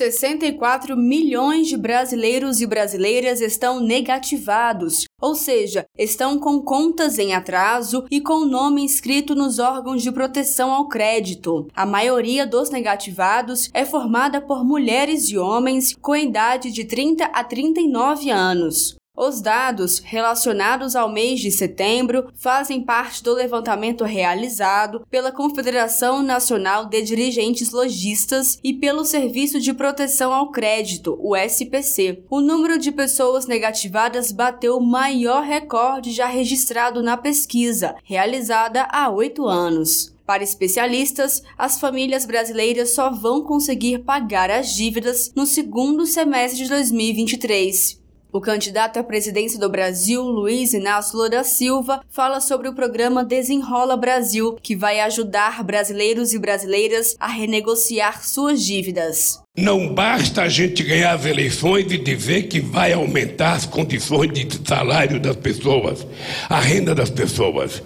64 0.00 0.96
milhões 0.96 1.66
de 1.66 1.76
brasileiros 1.76 2.62
e 2.62 2.66
brasileiras 2.66 3.42
estão 3.42 3.80
negativados, 3.80 5.04
ou 5.20 5.34
seja, 5.34 5.84
estão 5.98 6.38
com 6.38 6.62
contas 6.62 7.18
em 7.18 7.34
atraso 7.34 8.06
e 8.10 8.18
com 8.18 8.46
nome 8.46 8.82
inscrito 8.82 9.34
nos 9.34 9.58
órgãos 9.58 10.02
de 10.02 10.10
proteção 10.10 10.72
ao 10.72 10.88
crédito. 10.88 11.68
A 11.74 11.84
maioria 11.84 12.46
dos 12.46 12.70
negativados 12.70 13.68
é 13.74 13.84
formada 13.84 14.40
por 14.40 14.64
mulheres 14.64 15.28
e 15.28 15.36
homens 15.36 15.94
com 16.00 16.16
idade 16.16 16.70
de 16.70 16.84
30 16.84 17.26
a 17.26 17.44
39 17.44 18.30
anos. 18.30 18.99
Os 19.22 19.42
dados 19.42 19.98
relacionados 19.98 20.96
ao 20.96 21.06
mês 21.12 21.40
de 21.40 21.50
setembro 21.50 22.32
fazem 22.36 22.80
parte 22.80 23.22
do 23.22 23.34
levantamento 23.34 24.02
realizado 24.02 25.06
pela 25.10 25.30
Confederação 25.30 26.22
Nacional 26.22 26.86
de 26.86 27.02
Dirigentes 27.02 27.70
Logistas 27.70 28.58
e 28.64 28.72
pelo 28.72 29.04
Serviço 29.04 29.60
de 29.60 29.74
Proteção 29.74 30.32
ao 30.32 30.50
Crédito, 30.50 31.18
o 31.20 31.36
SPC. 31.36 32.24
O 32.30 32.40
número 32.40 32.78
de 32.78 32.90
pessoas 32.90 33.44
negativadas 33.44 34.32
bateu 34.32 34.78
o 34.78 34.82
maior 34.82 35.42
recorde 35.42 36.12
já 36.12 36.26
registrado 36.26 37.02
na 37.02 37.18
pesquisa, 37.18 37.96
realizada 38.02 38.88
há 38.90 39.10
oito 39.10 39.46
anos. 39.46 40.14
Para 40.24 40.42
especialistas, 40.42 41.42
as 41.58 41.78
famílias 41.78 42.24
brasileiras 42.24 42.94
só 42.94 43.10
vão 43.10 43.42
conseguir 43.42 43.98
pagar 43.98 44.50
as 44.50 44.72
dívidas 44.72 45.30
no 45.36 45.44
segundo 45.44 46.06
semestre 46.06 46.62
de 46.62 46.70
2023. 46.70 47.99
O 48.32 48.40
candidato 48.40 48.96
à 48.96 49.02
presidência 49.02 49.58
do 49.58 49.68
Brasil, 49.68 50.22
Luiz 50.22 50.72
Inácio 50.72 51.18
Lula 51.18 51.42
Silva, 51.42 52.00
fala 52.08 52.40
sobre 52.40 52.68
o 52.68 52.72
programa 52.72 53.24
Desenrola 53.24 53.96
Brasil, 53.96 54.56
que 54.62 54.76
vai 54.76 55.00
ajudar 55.00 55.64
brasileiros 55.64 56.32
e 56.32 56.38
brasileiras 56.38 57.16
a 57.18 57.26
renegociar 57.26 58.24
suas 58.24 58.64
dívidas. 58.64 59.42
Não 59.58 59.92
basta 59.92 60.42
a 60.42 60.48
gente 60.48 60.84
ganhar 60.84 61.14
as 61.14 61.26
eleições 61.26 61.90
e 61.90 61.98
dizer 61.98 62.44
que 62.44 62.60
vai 62.60 62.92
aumentar 62.92 63.54
as 63.54 63.66
condições 63.66 64.32
de 64.32 64.46
salário 64.64 65.18
das 65.18 65.34
pessoas, 65.34 66.06
a 66.48 66.60
renda 66.60 66.94
das 66.94 67.10
pessoas 67.10 67.82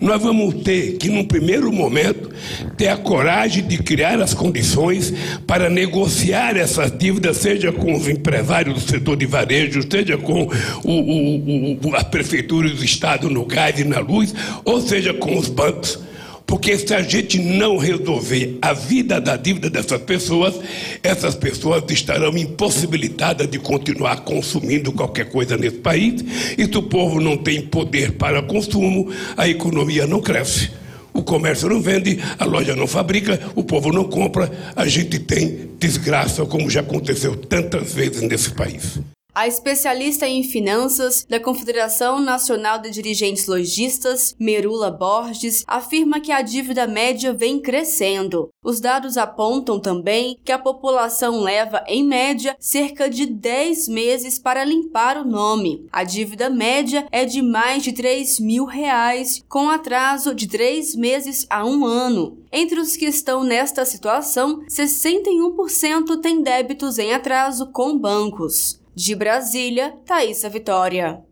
nós 0.00 0.22
vamos 0.22 0.62
ter 0.62 0.96
que, 0.98 1.08
num 1.08 1.24
primeiro 1.24 1.72
momento, 1.72 2.30
ter 2.76 2.88
a 2.88 2.96
coragem 2.96 3.66
de 3.66 3.78
criar 3.78 4.20
as 4.20 4.34
condições 4.34 5.12
para 5.46 5.70
negociar 5.70 6.56
essas 6.56 6.96
dívidas, 6.96 7.38
seja 7.38 7.72
com 7.72 7.94
os 7.94 8.08
empresários 8.08 8.74
do 8.74 8.90
setor 8.90 9.16
de 9.16 9.26
varejo, 9.26 9.80
seja 9.90 10.18
com 10.18 10.48
o, 10.84 10.92
o, 10.92 11.88
o, 11.88 11.96
a 11.96 12.04
prefeitura 12.04 12.68
e 12.68 12.72
o 12.72 12.84
Estado 12.84 13.30
no 13.30 13.44
gás 13.44 13.78
e 13.78 13.84
na 13.84 14.00
luz, 14.00 14.34
ou 14.64 14.80
seja 14.80 15.14
com 15.14 15.38
os 15.38 15.48
bancos. 15.48 15.98
Porque 16.46 16.78
se 16.78 16.94
a 16.94 17.02
gente 17.02 17.40
não 17.40 17.76
resolver 17.76 18.56
a 18.62 18.72
vida 18.72 19.20
da 19.20 19.36
dívida 19.36 19.68
dessas 19.68 20.00
pessoas, 20.02 20.54
essas 21.02 21.34
pessoas 21.34 21.82
estarão 21.90 22.36
impossibilitadas 22.38 23.48
de 23.48 23.58
continuar 23.58 24.20
consumindo 24.20 24.92
qualquer 24.92 25.28
coisa 25.28 25.56
nesse 25.56 25.78
país. 25.78 26.24
E 26.56 26.64
se 26.64 26.78
o 26.78 26.82
povo 26.84 27.20
não 27.20 27.36
tem 27.36 27.62
poder 27.62 28.12
para 28.12 28.42
consumo, 28.42 29.10
a 29.36 29.48
economia 29.48 30.06
não 30.06 30.20
cresce. 30.20 30.70
O 31.12 31.22
comércio 31.22 31.68
não 31.68 31.80
vende, 31.80 32.20
a 32.38 32.44
loja 32.44 32.76
não 32.76 32.86
fabrica, 32.86 33.40
o 33.54 33.64
povo 33.64 33.90
não 33.90 34.04
compra, 34.04 34.52
a 34.76 34.86
gente 34.86 35.18
tem 35.18 35.70
desgraça, 35.80 36.44
como 36.44 36.70
já 36.70 36.80
aconteceu 36.80 37.34
tantas 37.34 37.94
vezes 37.94 38.20
nesse 38.20 38.50
país. 38.50 39.00
A 39.36 39.46
especialista 39.46 40.26
em 40.26 40.42
finanças 40.42 41.26
da 41.28 41.38
Confederação 41.38 42.18
Nacional 42.18 42.78
de 42.78 42.88
Dirigentes 42.88 43.46
Logistas, 43.46 44.34
Merula 44.40 44.90
Borges, 44.90 45.62
afirma 45.66 46.20
que 46.20 46.32
a 46.32 46.40
dívida 46.40 46.86
média 46.86 47.34
vem 47.34 47.60
crescendo. 47.60 48.48
Os 48.64 48.80
dados 48.80 49.18
apontam 49.18 49.78
também 49.78 50.38
que 50.42 50.50
a 50.50 50.58
população 50.58 51.42
leva, 51.42 51.84
em 51.86 52.02
média, 52.02 52.56
cerca 52.58 53.10
de 53.10 53.26
10 53.26 53.88
meses 53.88 54.38
para 54.38 54.64
limpar 54.64 55.18
o 55.18 55.28
nome. 55.28 55.86
A 55.92 56.02
dívida 56.02 56.48
média 56.48 57.06
é 57.12 57.26
de 57.26 57.42
mais 57.42 57.82
de 57.82 57.92
3 57.92 58.40
mil 58.40 58.64
reais, 58.64 59.44
com 59.46 59.68
atraso 59.68 60.34
de 60.34 60.48
3 60.48 60.96
meses 60.96 61.46
a 61.50 61.62
um 61.62 61.84
ano. 61.84 62.38
Entre 62.50 62.80
os 62.80 62.96
que 62.96 63.04
estão 63.04 63.44
nesta 63.44 63.84
situação, 63.84 64.62
61% 64.66 66.22
têm 66.22 66.42
débitos 66.42 66.98
em 66.98 67.12
atraso 67.12 67.66
com 67.66 67.98
bancos. 67.98 68.80
De 68.96 69.14
Brasília, 69.14 69.92
Thaisa 70.06 70.48
Vitória. 70.48 71.22